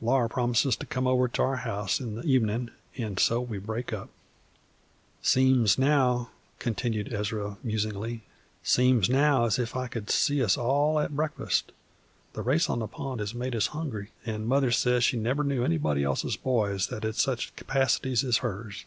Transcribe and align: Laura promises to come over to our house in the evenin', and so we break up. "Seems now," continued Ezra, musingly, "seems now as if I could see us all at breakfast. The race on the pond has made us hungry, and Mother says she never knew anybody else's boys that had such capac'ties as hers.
Laura 0.00 0.28
promises 0.28 0.76
to 0.76 0.86
come 0.86 1.08
over 1.08 1.26
to 1.26 1.42
our 1.42 1.56
house 1.56 1.98
in 1.98 2.14
the 2.14 2.22
evenin', 2.22 2.70
and 2.96 3.18
so 3.18 3.40
we 3.40 3.58
break 3.58 3.92
up. 3.92 4.10
"Seems 5.22 5.76
now," 5.76 6.30
continued 6.60 7.12
Ezra, 7.12 7.56
musingly, 7.64 8.22
"seems 8.62 9.10
now 9.10 9.44
as 9.44 9.58
if 9.58 9.74
I 9.74 9.88
could 9.88 10.08
see 10.08 10.40
us 10.40 10.56
all 10.56 11.00
at 11.00 11.16
breakfast. 11.16 11.72
The 12.34 12.42
race 12.42 12.70
on 12.70 12.78
the 12.78 12.86
pond 12.86 13.18
has 13.18 13.34
made 13.34 13.56
us 13.56 13.66
hungry, 13.74 14.12
and 14.24 14.46
Mother 14.46 14.70
says 14.70 15.02
she 15.02 15.16
never 15.16 15.42
knew 15.42 15.64
anybody 15.64 16.04
else's 16.04 16.36
boys 16.36 16.86
that 16.86 17.02
had 17.02 17.16
such 17.16 17.52
capac'ties 17.56 18.22
as 18.22 18.36
hers. 18.36 18.84